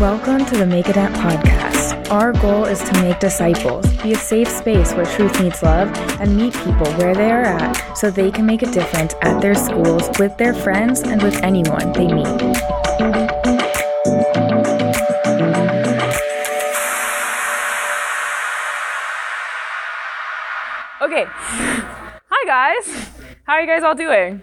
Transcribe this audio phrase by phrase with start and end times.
[0.00, 2.08] Welcome to the Make a Dent podcast.
[2.08, 5.88] Our goal is to make disciples, be a safe space where truth meets love,
[6.20, 9.56] and meet people where they are at so they can make a difference at their
[9.56, 12.28] schools, with their friends, and with anyone they meet.
[21.02, 21.24] Okay.
[22.30, 23.10] Hi, guys.
[23.42, 24.42] How are you guys all doing?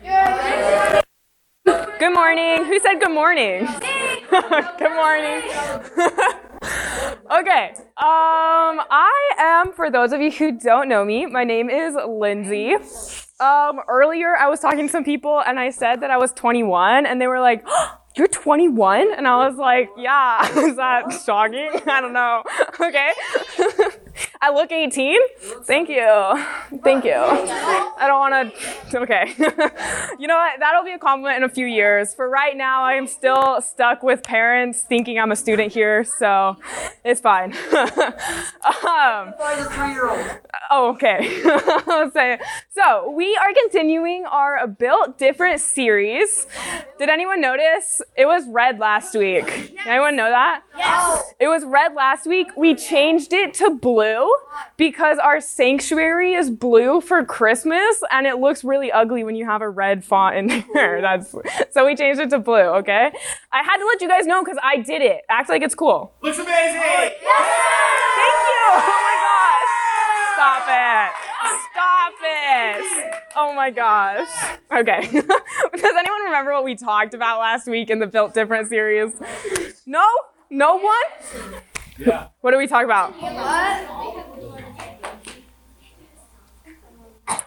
[1.98, 2.66] Good morning.
[2.66, 3.66] Who said good morning?
[4.78, 5.50] good morning.
[7.32, 7.74] okay.
[7.96, 12.74] Um, I am, for those of you who don't know me, my name is Lindsay.
[13.40, 17.06] Um, earlier, I was talking to some people and I said that I was 21,
[17.06, 17.66] and they were like,
[18.18, 19.14] you're 21?
[19.16, 20.42] And I was like, yeah.
[20.60, 21.70] Is that shocking?
[21.88, 22.44] I don't know.
[22.80, 23.12] Okay.
[24.46, 25.18] I look 18.
[25.64, 26.46] Thank you.
[26.84, 27.16] Thank you.
[27.16, 28.54] I don't want
[28.92, 29.00] to.
[29.00, 29.34] Okay.
[30.20, 30.60] you know what?
[30.60, 32.14] That'll be a compliment in a few years.
[32.14, 36.58] For right now, I am still stuck with parents thinking I'm a student here, so
[37.04, 37.54] it's fine.
[37.74, 39.34] um,
[40.70, 41.42] oh, okay.
[41.88, 42.38] Let's say.
[42.70, 46.46] So we are continuing our Built Different series.
[47.00, 48.00] Did anyone notice?
[48.16, 49.76] It was red last week.
[49.88, 50.62] Anyone know that?
[50.78, 51.34] Yes.
[51.40, 52.50] It was red last week.
[52.56, 54.35] We changed it to blue
[54.78, 59.62] because our sanctuary is blue for Christmas and it looks really ugly when you have
[59.62, 61.02] a red font in there.
[61.02, 61.36] That's
[61.72, 63.12] so we changed it to blue, okay?
[63.52, 65.22] I had to let you guys know because I did it.
[65.30, 66.14] Act like it's cool.
[66.22, 66.82] Looks amazing.
[66.82, 68.62] Thank you.
[68.78, 69.72] Oh my gosh.
[70.36, 71.12] Stop it.
[71.72, 73.22] Stop it.
[73.36, 74.30] Oh my gosh.
[74.72, 75.02] Okay.
[75.12, 79.14] Does anyone remember what we talked about last week in the Built Different series?
[79.86, 80.06] No?
[80.50, 81.62] No one?
[81.98, 82.28] Yeah.
[82.42, 83.14] What do we talk about?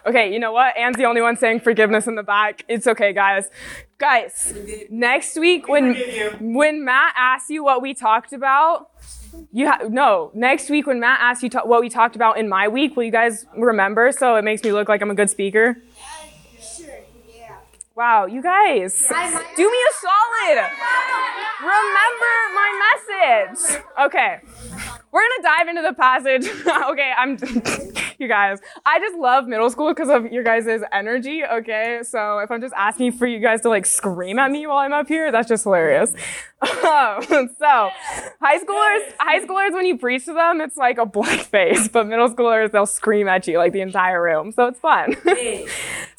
[0.06, 0.76] Okay, you know what?
[0.76, 2.64] Anne's the only one saying forgiveness in the back.
[2.68, 3.48] It's okay, guys.
[3.98, 4.54] Guys,
[4.90, 5.94] next week when
[6.40, 8.90] when Matt asks you what we talked about,
[9.52, 10.30] you ha- no.
[10.34, 13.04] Next week when Matt asks you ta- what we talked about in my week, will
[13.04, 14.10] you guys remember?
[14.10, 15.76] So it makes me look like I'm a good speaker.
[17.98, 18.96] Wow, you guys,
[19.56, 20.70] do me a solid.
[21.60, 23.82] Remember my message.
[24.00, 24.38] Okay.
[25.10, 26.46] We're gonna dive into the passage.
[26.90, 27.36] okay, I'm
[28.20, 28.60] you guys.
[28.86, 31.42] I just love middle school because of your guys' energy.
[31.44, 34.78] Okay, so if I'm just asking for you guys to like scream at me while
[34.78, 36.12] I'm up here, that's just hilarious.
[36.60, 36.68] Um,
[37.58, 37.90] so,
[38.40, 41.88] high schoolers, high schoolers, when you preach to them, it's like a blank face.
[41.88, 44.52] But middle schoolers, they'll scream at you like the entire room.
[44.52, 45.16] So it's fun.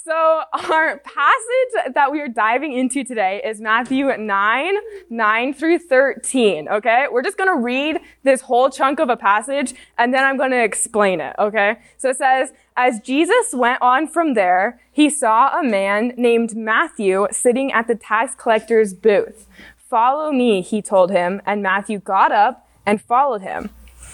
[0.05, 0.13] So
[0.53, 4.73] our passage that we are diving into today is Matthew 9,
[5.09, 7.07] 9 through 13, okay?
[7.11, 11.19] We're just gonna read this whole chunk of a passage and then I'm gonna explain
[11.19, 11.79] it, okay?
[11.97, 17.27] So it says, as Jesus went on from there, he saw a man named Matthew
[17.31, 19.47] sitting at the tax collector's booth.
[19.75, 23.69] Follow me, he told him, and Matthew got up and followed him.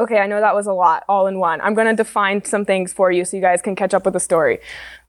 [0.00, 1.60] Okay, I know that was a lot all in one.
[1.60, 4.14] I'm going to define some things for you so you guys can catch up with
[4.14, 4.58] the story.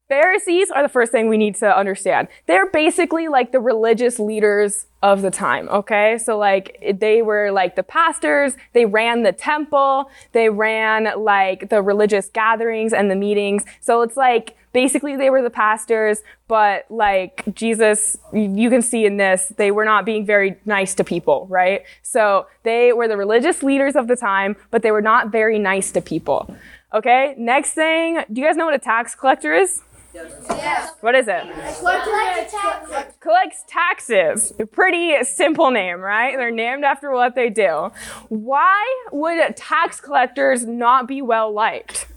[0.10, 2.28] Pharisees are the first thing we need to understand.
[2.46, 6.18] They're basically like the religious leaders of the time, okay?
[6.18, 11.82] So like they were like the pastors, they ran the temple, they ran like the
[11.82, 13.64] religious gatherings and the meetings.
[13.80, 19.18] So it's like basically they were the pastors, but like Jesus, you can see in
[19.18, 21.84] this, they were not being very nice to people, right?
[22.02, 25.92] So they were the religious leaders of the time, but they were not very nice
[25.92, 26.56] to people.
[26.94, 29.82] Okay, next thing, do you guys know what a tax collector is?
[30.14, 30.94] Yes.
[31.00, 31.44] What is it?
[31.80, 34.52] Collect Collects taxes.
[34.72, 36.36] Pretty simple name, right?
[36.36, 37.92] They're named after what they do.
[38.28, 42.08] Why would tax collectors not be well liked?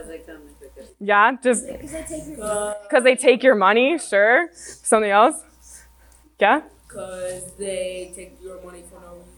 [0.00, 0.88] Because they come and.
[0.98, 4.48] Yeah, just because they take your money, sure.
[4.52, 5.36] Something else?
[6.38, 6.62] Yeah?
[6.88, 9.29] Because they take your money for no reason.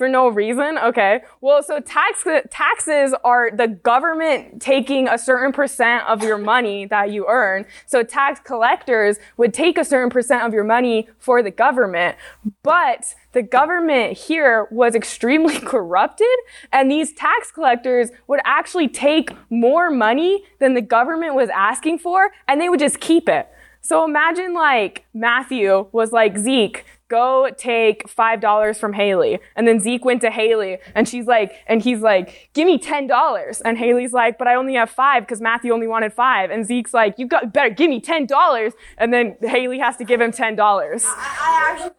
[0.00, 0.78] For no reason?
[0.78, 1.20] Okay.
[1.42, 7.10] Well, so tax, taxes are the government taking a certain percent of your money that
[7.10, 7.66] you earn.
[7.84, 12.16] So tax collectors would take a certain percent of your money for the government.
[12.62, 16.26] But the government here was extremely corrupted
[16.72, 22.30] and these tax collectors would actually take more money than the government was asking for
[22.48, 23.50] and they would just keep it.
[23.82, 29.40] So imagine like Matthew was like, Zeke, go take $5 from Haley.
[29.56, 33.62] And then Zeke went to Haley and she's like, and he's like, give me $10.
[33.64, 36.50] And Haley's like, but I only have five because Matthew only wanted five.
[36.50, 38.72] And Zeke's like, you got, better give me $10.
[38.96, 40.56] And then Haley has to give him $10.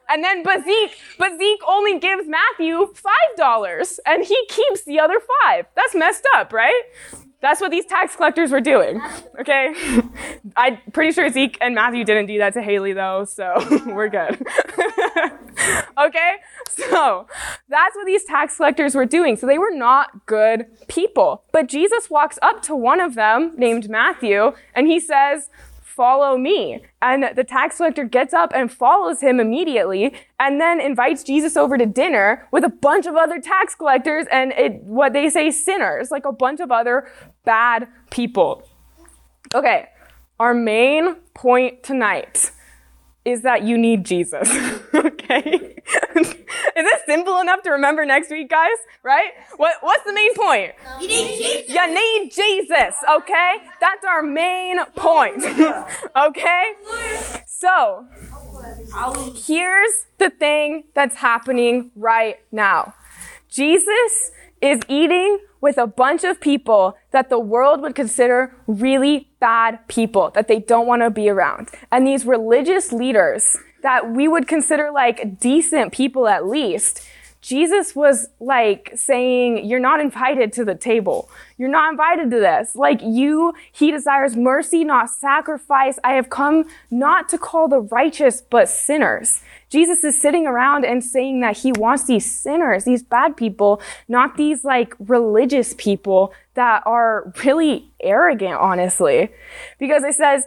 [0.10, 2.88] And then, but Zeke, but Zeke only gives Matthew
[3.38, 5.66] $5 and he keeps the other five.
[5.76, 6.82] That's messed up, right?
[7.42, 9.02] That's what these tax collectors were doing.
[9.40, 9.74] Okay?
[10.56, 13.54] I'm pretty sure Zeke and Matthew didn't do that to Haley though, so
[13.88, 14.46] we're good.
[15.98, 16.36] okay?
[16.70, 17.28] So
[17.68, 19.36] that's what these tax collectors were doing.
[19.36, 21.44] So they were not good people.
[21.52, 25.50] But Jesus walks up to one of them named Matthew and he says,
[25.96, 26.82] follow me.
[27.02, 31.78] And the tax collector gets up and follows him immediately and then invites Jesus over
[31.78, 36.12] to dinner with a bunch of other tax collectors and it, what they say sinners,
[36.12, 37.12] like a bunch of other
[37.44, 38.68] bad people.
[39.54, 39.90] Okay.
[40.40, 42.52] Our main point tonight
[43.24, 44.50] is that you need Jesus.
[44.94, 45.76] okay?
[46.16, 46.36] is
[46.76, 48.78] this simple enough to remember next week, guys?
[49.04, 49.32] Right?
[49.58, 50.74] What, what's the main point?
[51.00, 51.76] You need Jesus.
[51.76, 53.58] You need Jesus, okay?
[53.80, 55.44] That's our main point.
[56.16, 56.74] okay?
[57.46, 58.08] So,
[59.36, 62.94] here's the thing that's happening right now.
[63.50, 64.32] Jesus
[64.62, 70.32] is eating with a bunch of people that the world would consider really bad people
[70.32, 71.70] that they don't want to be around.
[71.92, 77.08] And these religious leaders that we would consider like decent people at least,
[77.42, 81.30] Jesus was like saying, You're not invited to the table.
[81.58, 82.76] You're not invited to this.
[82.76, 85.98] Like you, he desires mercy, not sacrifice.
[86.04, 89.42] I have come not to call the righteous, but sinners.
[89.70, 94.38] Jesus is sitting around and saying that he wants these sinners, these bad people, not
[94.38, 99.30] these like religious people that are really arrogant, honestly.
[99.80, 100.46] Because it says,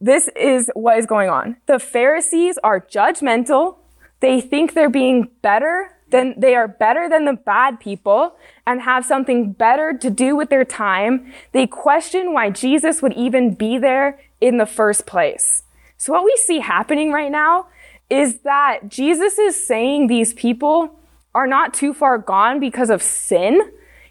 [0.00, 1.56] this is what is going on.
[1.66, 3.76] The Pharisees are judgmental.
[4.20, 9.04] They think they're being better than they are better than the bad people and have
[9.04, 11.32] something better to do with their time.
[11.52, 15.62] They question why Jesus would even be there in the first place.
[15.96, 17.66] So what we see happening right now
[18.08, 20.98] is that Jesus is saying these people
[21.34, 23.60] are not too far gone because of sin.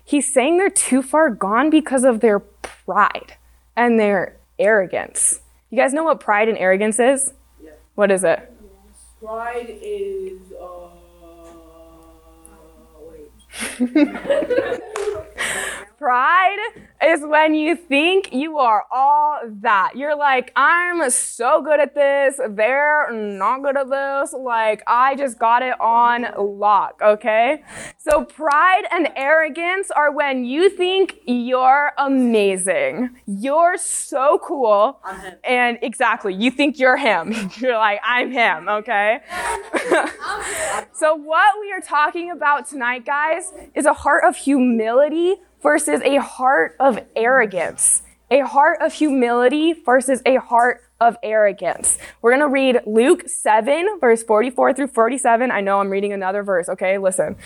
[0.03, 3.35] He's saying they're too far gone because of their pride
[3.75, 5.41] and their arrogance.
[5.69, 7.33] You guys know what pride and arrogance is?
[7.61, 7.71] Yeah.
[7.95, 8.53] What is it?
[9.21, 10.86] Pride is uh
[13.79, 14.07] wait.
[15.97, 16.57] Pride
[17.03, 19.93] is when you think you are all that.
[19.95, 22.39] You're like, I'm so good at this.
[22.49, 24.31] They're not good at this.
[24.31, 27.63] Like, I just got it on lock, okay?
[27.97, 33.15] So pride and arrogance are when you think you're amazing.
[33.25, 34.99] You're so cool.
[35.03, 35.33] I'm him.
[35.43, 37.33] And exactly, you think you're him.
[37.57, 39.21] You're like, I'm him, okay?
[40.93, 46.21] so what we are talking about tonight, guys, is a heart of humility versus a
[46.21, 48.03] heart of arrogance.
[48.29, 51.97] A heart of humility versus a heart of arrogance.
[52.21, 55.51] We're going to read Luke 7, verse 44 through 47.
[55.51, 56.97] I know I'm reading another verse, okay?
[56.97, 57.37] Listen.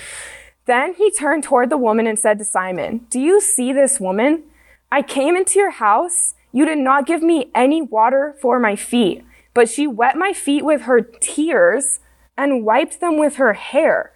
[0.65, 4.43] Then he turned toward the woman and said to Simon, Do you see this woman?
[4.91, 6.35] I came into your house.
[6.51, 9.23] You did not give me any water for my feet,
[9.53, 11.99] but she wet my feet with her tears
[12.37, 14.10] and wiped them with her hair.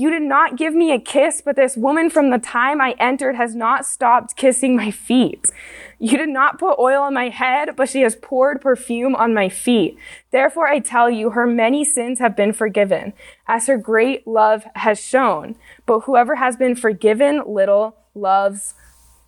[0.00, 3.36] You did not give me a kiss, but this woman from the time I entered
[3.36, 5.50] has not stopped kissing my feet.
[5.98, 9.50] You did not put oil on my head, but she has poured perfume on my
[9.50, 9.98] feet.
[10.30, 13.12] Therefore I tell you, her many sins have been forgiven,
[13.46, 15.56] as her great love has shown.
[15.84, 18.72] But whoever has been forgiven little loves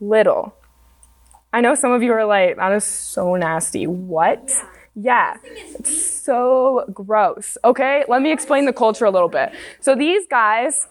[0.01, 0.55] little.
[1.53, 3.87] I know some of you are like, that is so nasty.
[3.87, 4.49] What?
[4.49, 4.65] Yeah,
[5.45, 7.57] it's so gross.
[7.65, 9.53] Okay, let me explain the culture a little bit.
[9.81, 10.87] So these guys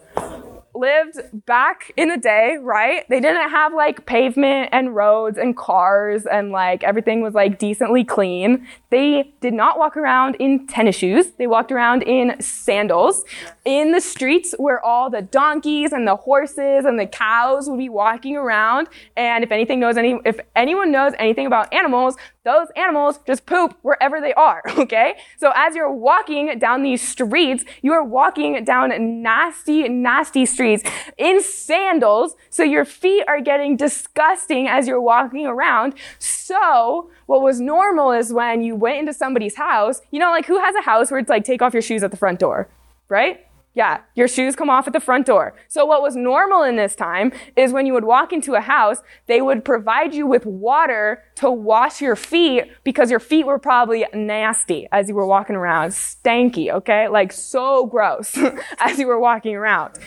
[0.74, 3.08] lived back in the day, right?
[3.10, 8.04] They didn't have like pavement and roads and cars and like everything was like decently
[8.04, 8.66] clean.
[8.90, 11.32] They did not walk around in tennis shoes.
[11.32, 13.24] They walked around in sandals.
[13.66, 17.90] In the streets where all the donkeys and the horses and the cows would be
[17.90, 18.88] walking around.
[19.16, 23.78] And if anything knows any, if anyone knows anything about animals, those animals just poop
[23.82, 25.16] wherever they are, okay?
[25.38, 30.84] So as you're walking down these streets, you are walking down nasty, nasty streets
[31.18, 35.94] in sandals, so your feet are getting disgusting as you're walking around.
[36.20, 40.60] So what was normal is when you went into somebody's house, you know, like who
[40.60, 42.70] has a house where it's like take off your shoes at the front door,
[43.08, 43.46] right?
[43.74, 45.56] Yeah, your shoes come off at the front door.
[45.70, 49.02] So what was normal in this time is when you would walk into a house,
[49.28, 54.06] they would provide you with water to wash your feet because your feet were probably
[54.14, 57.08] nasty as you were walking around, stanky, okay?
[57.08, 58.38] Like so gross
[58.80, 59.98] as you were walking around.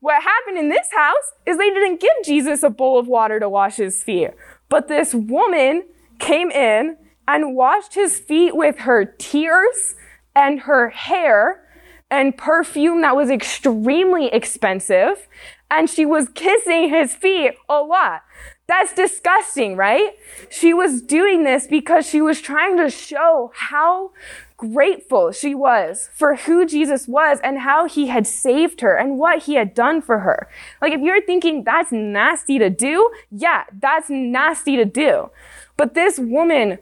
[0.00, 3.48] What happened in this house is they didn't give Jesus a bowl of water to
[3.48, 4.30] wash his feet,
[4.68, 5.84] but this woman
[6.18, 9.94] came in and washed his feet with her tears
[10.34, 11.66] and her hair
[12.10, 15.28] and perfume that was extremely expensive,
[15.70, 18.22] and she was kissing his feet a lot.
[18.66, 20.12] That's disgusting, right?
[20.48, 24.12] She was doing this because she was trying to show how
[24.56, 29.44] grateful she was for who Jesus was and how he had saved her and what
[29.44, 30.48] he had done for her.
[30.82, 35.30] Like, if you're thinking that's nasty to do, yeah, that's nasty to do.
[35.76, 36.78] But this woman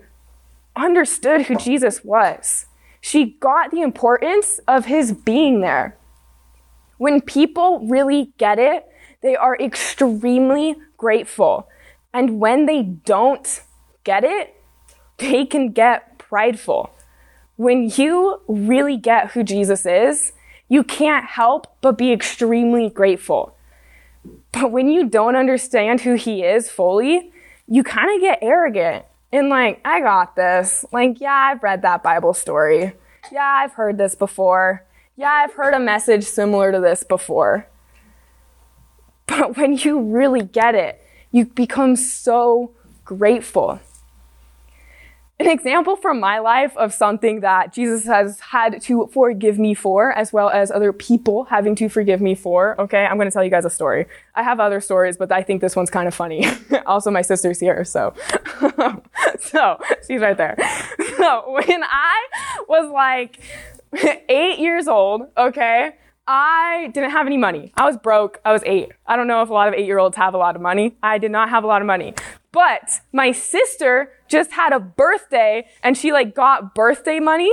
[0.76, 2.66] understood who Jesus was.
[3.00, 5.96] She got the importance of his being there.
[6.98, 8.86] When people really get it,
[9.20, 11.68] they are extremely grateful.
[12.12, 13.62] And when they don't
[14.04, 14.54] get it,
[15.18, 16.90] they can get prideful.
[17.56, 20.32] When you really get who Jesus is,
[20.68, 23.56] you can't help but be extremely grateful.
[24.52, 27.32] But when you don't understand who he is fully,
[27.66, 30.84] you kind of get arrogant and like, I got this.
[30.92, 32.94] Like, yeah, I've read that Bible story.
[33.30, 34.84] Yeah, I've heard this before.
[35.16, 37.66] Yeah, I've heard a message similar to this before.
[39.26, 42.72] But when you really get it, you become so
[43.04, 43.80] grateful.
[45.40, 50.10] An example from my life of something that Jesus has had to forgive me for,
[50.12, 52.80] as well as other people having to forgive me for.
[52.80, 54.06] Okay, I'm to tell you guys a story.
[54.34, 56.44] I have other stories, but I think this one's kind of funny.
[56.86, 58.14] also, my sister's here, so
[59.40, 60.56] so she's right there.
[61.18, 62.28] So when I
[62.68, 63.40] was like
[64.28, 65.96] eight years old, okay,
[66.28, 67.72] I didn't have any money.
[67.76, 68.38] I was broke.
[68.44, 68.92] I was eight.
[69.04, 70.96] I don't know if a lot of eight year olds have a lot of money.
[71.02, 72.14] I did not have a lot of money.
[72.52, 77.52] But my sister just had a birthday and she like got birthday money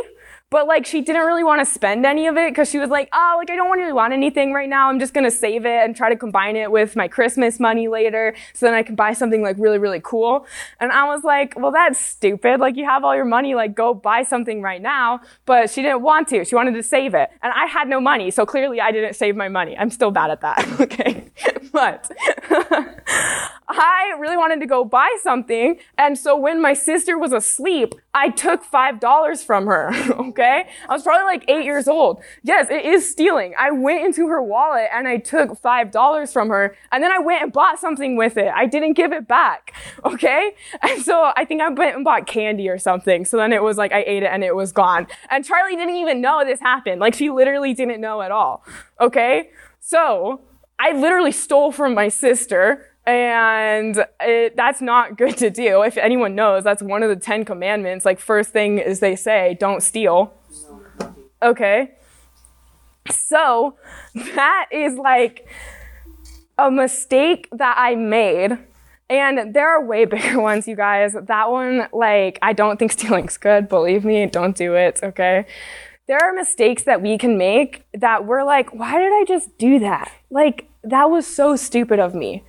[0.55, 3.09] but like she didn't really want to spend any of it because she was like,
[3.11, 4.87] oh, like I don't really want anything right now.
[4.87, 8.33] I'm just gonna save it and try to combine it with my Christmas money later,
[8.53, 10.47] so then I can buy something like really really cool.
[10.79, 12.61] And I was like, well, that's stupid.
[12.61, 15.19] Like you have all your money, like go buy something right now.
[15.45, 16.45] But she didn't want to.
[16.45, 19.35] She wanted to save it, and I had no money, so clearly I didn't save
[19.35, 19.77] my money.
[19.77, 20.65] I'm still bad at that.
[20.79, 21.25] okay,
[21.73, 22.09] but
[23.77, 28.29] I really wanted to go buy something, and so when my sister was asleep, I
[28.29, 29.91] took five dollars from her.
[30.29, 30.69] okay?
[30.87, 32.21] I was probably like eight years old.
[32.43, 33.53] Yes, it is stealing.
[33.59, 37.19] I went into her wallet and I took five dollars from her and then I
[37.19, 38.51] went and bought something with it.
[38.55, 39.73] I didn't give it back,
[40.05, 40.53] okay?
[40.81, 43.25] And so I think I went and bought candy or something.
[43.25, 45.07] So then it was like I ate it and it was gone.
[45.29, 47.01] And Charlie didn't even know this happened.
[47.01, 48.63] Like she literally didn't know at all,
[49.01, 49.49] okay?
[49.81, 50.41] So
[50.79, 55.83] I literally stole from my sister and it, that's not good to do.
[55.83, 58.05] If anyone knows, that's one of the Ten Commandments.
[58.05, 60.33] Like, first thing is they say, don't steal.
[61.41, 61.91] Okay.
[63.11, 63.75] So,
[64.13, 65.47] that is like
[66.57, 68.57] a mistake that I made.
[69.07, 71.13] And there are way bigger ones, you guys.
[71.13, 73.69] That one, like, I don't think stealing's good.
[73.69, 75.45] Believe me, don't do it, okay?
[76.07, 79.79] There are mistakes that we can make that we're like, why did I just do
[79.79, 80.11] that?
[80.29, 82.43] Like, that was so stupid of me.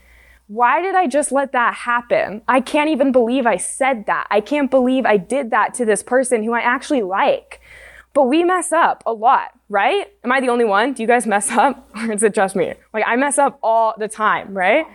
[0.49, 2.43] Why did I just let that happen?
[2.47, 4.29] I can't even believe I said that.
[4.31, 7.61] I can't believe I did that to this person who I actually like.
[8.15, 10.07] But we mess up a lot, right?
[10.25, 10.95] Am I the only one?
[10.95, 11.91] Do you guys mess up?
[11.97, 12.75] Or is it just me?
[12.95, 14.87] Like, I mess up all the time, right?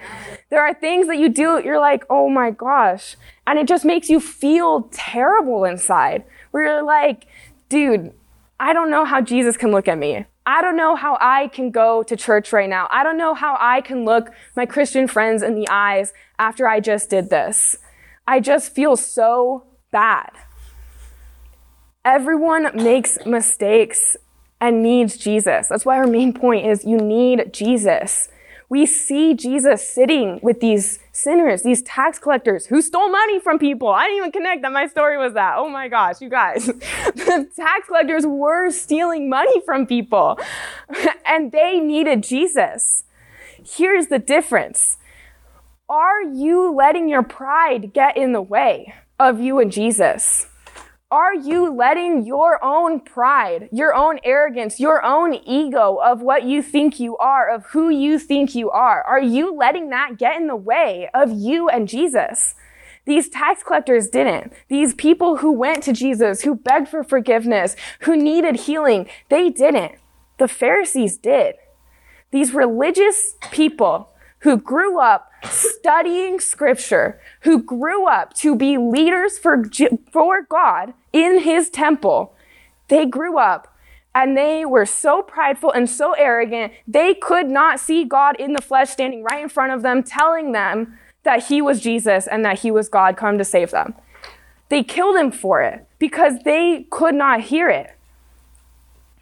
[0.49, 3.17] There are things that you do, you're like, oh my gosh.
[3.45, 7.27] And it just makes you feel terrible inside, where you're like,
[7.69, 8.13] dude,
[8.59, 10.25] I don't know how Jesus can look at me.
[10.45, 12.87] I don't know how I can go to church right now.
[12.89, 16.79] I don't know how I can look my Christian friends in the eyes after I
[16.79, 17.77] just did this.
[18.27, 20.31] I just feel so bad.
[22.03, 24.17] Everyone makes mistakes
[24.59, 25.67] and needs Jesus.
[25.67, 28.29] That's why our main point is you need Jesus
[28.71, 33.89] we see Jesus sitting with these sinners, these tax collectors who stole money from people.
[33.89, 35.55] I didn't even connect that my story was that.
[35.57, 36.65] Oh my gosh, you guys.
[36.67, 40.39] the tax collectors were stealing money from people
[41.25, 43.03] and they needed Jesus.
[43.61, 44.97] Here's the difference.
[45.89, 50.47] Are you letting your pride get in the way of you and Jesus?
[51.11, 56.61] Are you letting your own pride, your own arrogance, your own ego of what you
[56.61, 60.47] think you are, of who you think you are, are you letting that get in
[60.47, 62.55] the way of you and Jesus?
[63.05, 64.53] These tax collectors didn't.
[64.69, 69.95] These people who went to Jesus, who begged for forgiveness, who needed healing, they didn't.
[70.37, 71.55] the Pharisees did.
[72.31, 79.63] These religious people who grew up studying scripture, who grew up to be leaders for,
[80.11, 82.35] for God in his temple,
[82.87, 83.67] they grew up
[84.13, 88.61] and they were so prideful and so arrogant, they could not see God in the
[88.61, 92.59] flesh standing right in front of them, telling them that he was Jesus and that
[92.59, 93.95] he was God come to save them.
[94.69, 97.95] They killed him for it because they could not hear it.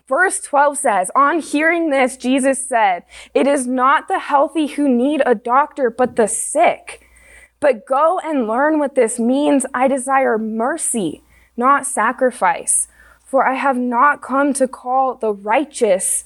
[0.09, 3.03] Verse 12 says, On hearing this, Jesus said,
[3.35, 7.07] It is not the healthy who need a doctor, but the sick.
[7.59, 9.67] But go and learn what this means.
[9.71, 11.21] I desire mercy,
[11.55, 12.87] not sacrifice.
[13.23, 16.23] For I have not come to call the righteous,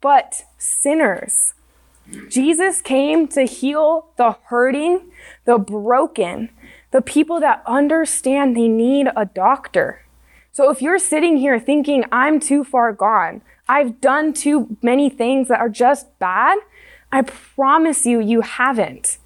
[0.00, 1.54] but sinners.
[2.28, 5.12] Jesus came to heal the hurting,
[5.44, 6.50] the broken,
[6.90, 10.04] the people that understand they need a doctor.
[10.54, 13.40] So if you're sitting here thinking, I'm too far gone,
[13.70, 16.58] I've done too many things that are just bad,
[17.10, 19.16] I promise you, you haven't.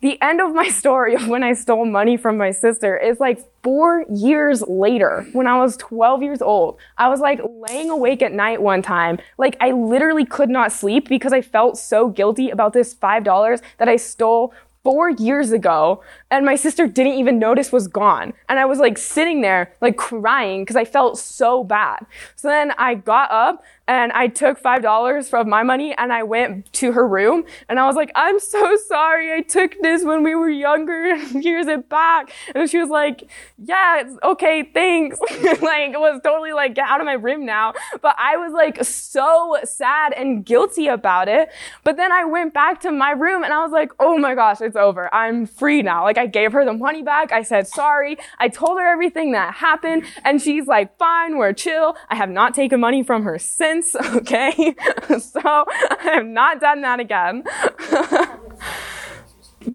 [0.00, 3.44] The end of my story of when I stole money from my sister is like
[3.62, 6.78] four years later, when I was 12 years old.
[6.96, 9.18] I was like laying awake at night one time.
[9.36, 13.90] Like I literally could not sleep because I felt so guilty about this $5 that
[13.90, 18.32] I stole four years ago and my sister didn't even notice was gone.
[18.48, 22.06] And I was like sitting there, like crying because I felt so bad.
[22.36, 26.22] So then I got up and I took five dollars from my money and I
[26.22, 29.34] went to her room and I was like, I'm so sorry.
[29.34, 31.16] I took this when we were younger.
[31.42, 32.30] Here's it back.
[32.54, 33.28] And she was like,
[33.58, 35.18] Yeah, it's okay, thanks.
[35.60, 37.72] like it was totally like get out of my room now.
[38.00, 41.48] But I was like so sad and guilty about it.
[41.82, 44.60] But then I went back to my room and I was like, Oh my gosh,
[44.60, 45.12] it's over.
[45.12, 46.04] I'm free now.
[46.04, 47.32] Like I gave her the money back.
[47.32, 48.18] I said sorry.
[48.38, 51.96] I told her everything that happened and she's like, fine, we're chill.
[52.08, 53.79] I have not taken money from her since.
[54.20, 54.74] Okay.
[55.20, 57.44] so I have not done that again.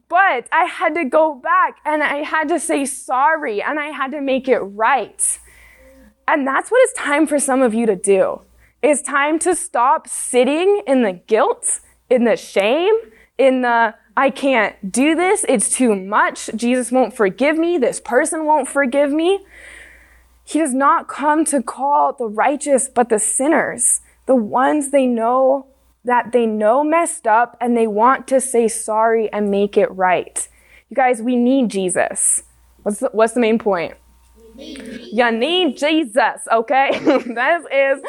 [0.09, 4.11] but I had to go back and I had to say sorry and I had
[4.11, 5.39] to make it right.
[6.27, 8.41] And that's what it's time for some of you to do.
[8.81, 12.93] It's time to stop sitting in the guilt, in the shame,
[13.37, 15.45] in the I can't do this.
[15.49, 16.49] It's too much.
[16.55, 17.77] Jesus won't forgive me.
[17.77, 19.39] This person won't forgive me.
[20.45, 25.65] He does not come to call the righteous, but the sinners, the ones they know
[26.05, 30.47] that they know messed up and they want to say sorry and make it right.
[30.89, 32.43] You guys, we need Jesus.
[32.83, 33.95] What's the, what's the main point?
[34.55, 36.91] You need Jesus, okay?
[37.33, 38.03] that is,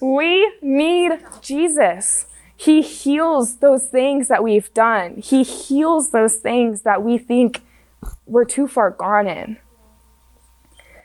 [0.00, 2.26] we need Jesus.
[2.54, 5.16] He heals those things that we've done.
[5.16, 7.62] He heals those things that we think
[8.26, 9.56] we're too far gone in.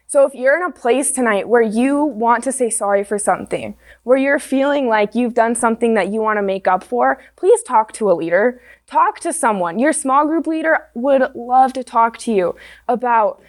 [0.10, 3.76] So if you're in a place tonight where you want to say sorry for something,
[4.04, 7.62] where you're feeling like you've done something that you want to make up for, please
[7.64, 8.62] talk to a leader.
[8.86, 9.80] Talk to someone.
[9.80, 12.56] Your small group leader would love to talk to you
[12.88, 13.44] about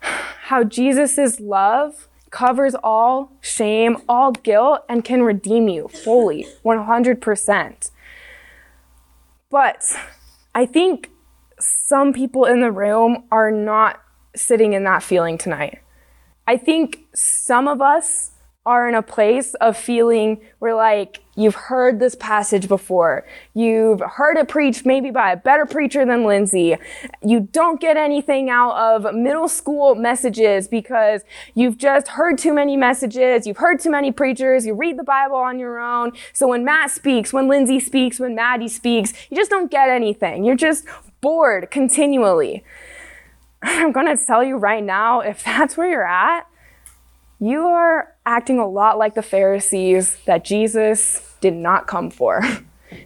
[0.00, 7.90] how Jesus' love covers all shame, all guilt, and can redeem you fully, 100%.
[9.48, 9.96] But
[10.56, 11.12] I think
[11.60, 14.02] some people in the room are not
[14.34, 15.78] sitting in that feeling tonight.
[16.46, 18.32] I think some of us
[18.66, 23.26] are in a place of feeling where like you've heard this passage before.
[23.52, 26.76] You've heard it preached maybe by a better preacher than Lindsay.
[27.22, 32.74] You don't get anything out of middle school messages because you've just heard too many
[32.74, 33.46] messages.
[33.46, 34.64] You've heard too many preachers.
[34.64, 36.12] You read the Bible on your own.
[36.32, 40.42] So when Matt speaks, when Lindsay speaks, when Maddie speaks, you just don't get anything.
[40.42, 40.86] You're just
[41.20, 42.64] bored continually.
[43.64, 46.46] I'm going to tell you right now, if that's where you're at,
[47.40, 52.42] you are acting a lot like the Pharisees that Jesus did not come for.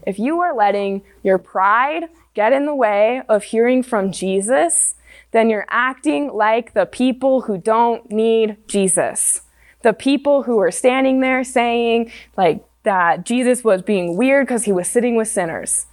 [0.07, 4.97] If you are letting your pride get in the way of hearing from Jesus,
[5.31, 9.43] then you're acting like the people who don't need Jesus.
[9.83, 14.73] The people who are standing there saying like that Jesus was being weird because he
[14.73, 15.87] was sitting with sinners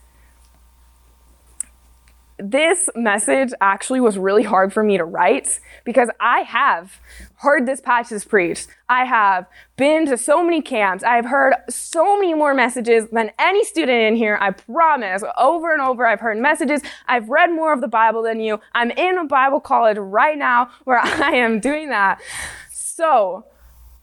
[2.38, 7.00] this message actually was really hard for me to write because I have
[7.36, 8.68] heard this passage preached.
[8.90, 9.46] I have
[9.78, 11.04] been to so many camps.
[11.04, 14.38] I've heard so many more messages than any student in here.
[14.42, 15.24] I promise.
[15.38, 16.82] Over and over, I've heard messages.
[17.08, 18.60] I've read more of the Bible than you.
[18.74, 22.22] I'm in a Bible college right now where I am doing that.
[22.70, 23.46] So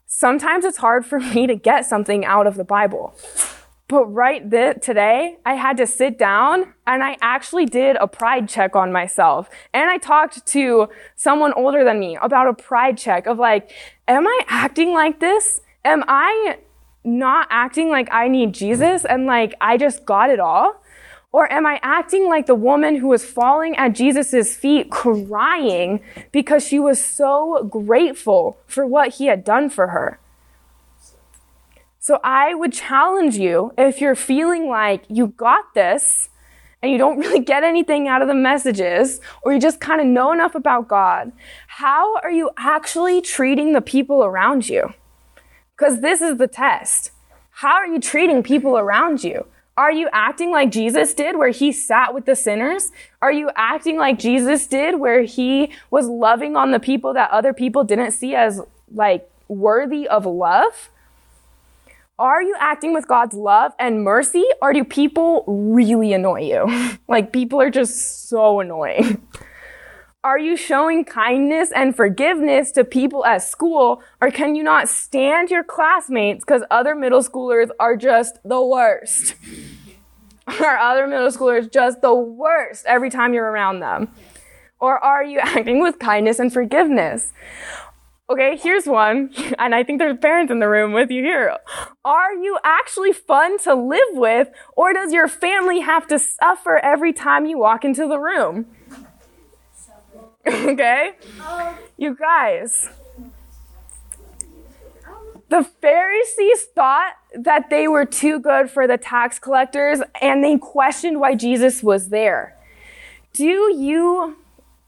[0.07, 3.15] sometimes it's hard for me to get something out of the Bible.
[3.89, 8.49] But right th- today, I had to sit down and I actually did a pride
[8.49, 9.51] check on myself.
[9.75, 13.71] And I talked to someone older than me about a pride check of like,
[14.09, 15.61] am I acting like this?
[15.85, 16.59] Am I
[17.05, 20.81] not acting like I need Jesus and like I just got it all?
[21.33, 26.67] Or am I acting like the woman who was falling at Jesus' feet crying because
[26.67, 30.19] she was so grateful for what he had done for her?
[32.03, 36.31] So I would challenge you if you're feeling like you got this
[36.83, 40.07] and you don't really get anything out of the messages, or you just kind of
[40.09, 41.31] know enough about God,
[41.69, 44.93] how are you actually treating the people around you?
[45.79, 47.13] Because this is the test.
[47.53, 49.47] How are you treating people around you?
[49.77, 52.91] Are you acting like Jesus did, where he sat with the sinners?
[53.23, 57.55] Are you acting like Jesus did, where he was loving on the people that other
[57.55, 58.61] people didn't see as
[58.93, 60.91] like worthy of love?
[62.23, 66.89] Are you acting with God's love and mercy, or do people really annoy you?
[67.09, 69.27] like, people are just so annoying.
[70.23, 75.51] Are you showing kindness and forgiveness to people at school, or can you not stand
[75.51, 79.35] your classmates because other middle schoolers are just the worst?
[80.47, 84.13] Are other middle schoolers just the worst every time you're around them?
[84.79, 87.33] Or are you acting with kindness and forgiveness?
[88.33, 91.55] Okay, here's one, and I think there's parents in the room with you here.
[92.03, 97.13] Are you actually fun to live with, or does your family have to suffer every
[97.13, 98.67] time you walk into the room?
[100.45, 101.13] Okay?
[101.97, 102.89] You guys,
[105.51, 111.21] the Pharisees thought that they were too good for the tax collectors, and they questioned
[111.21, 112.57] why Jesus was there.
[113.33, 114.37] Do you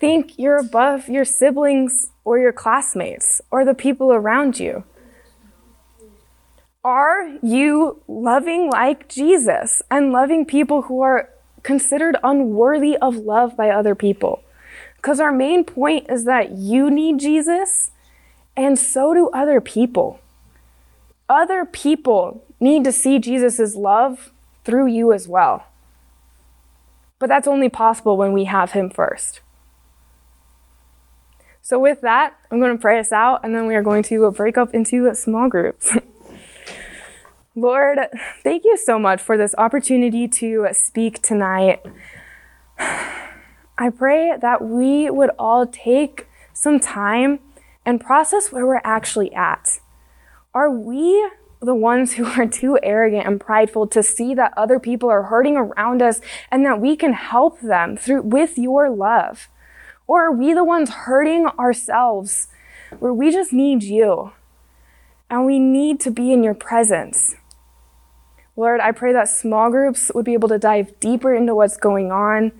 [0.04, 4.84] think you're above your siblings or your classmates or the people around you?
[6.84, 11.30] Are you loving like Jesus and loving people who are
[11.62, 14.42] considered unworthy of love by other people?
[14.96, 17.90] Because our main point is that you need Jesus
[18.54, 20.20] and so do other people.
[21.30, 24.32] Other people need to see Jesus' love
[24.64, 25.64] through you as well.
[27.18, 29.40] But that's only possible when we have Him first.
[31.66, 34.30] So, with that, I'm going to pray us out and then we are going to
[34.32, 35.96] break up into small groups.
[37.54, 38.00] Lord,
[38.42, 41.80] thank you so much for this opportunity to speak tonight.
[42.78, 47.40] I pray that we would all take some time
[47.86, 49.80] and process where we're actually at.
[50.52, 51.30] Are we
[51.62, 55.56] the ones who are too arrogant and prideful to see that other people are hurting
[55.56, 59.48] around us and that we can help them through with your love?
[60.06, 62.48] Or are we the ones hurting ourselves
[62.98, 64.32] where we just need you
[65.30, 67.36] and we need to be in your presence?
[68.56, 72.12] Lord, I pray that small groups would be able to dive deeper into what's going
[72.12, 72.52] on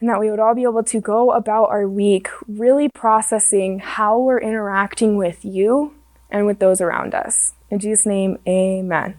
[0.00, 4.18] and that we would all be able to go about our week really processing how
[4.18, 5.94] we're interacting with you
[6.30, 7.54] and with those around us.
[7.70, 9.16] In Jesus' name, amen.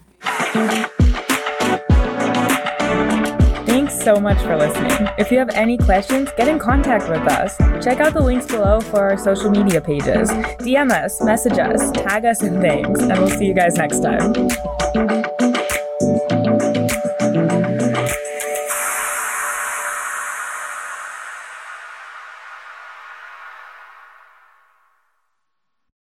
[4.08, 5.10] So much for listening.
[5.18, 7.58] If you have any questions, get in contact with us.
[7.84, 10.30] Check out the links below for our social media pages.
[10.60, 15.57] DM us, message us, tag us in things, and we'll see you guys next time.